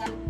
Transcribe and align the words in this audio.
siya. 0.00 0.29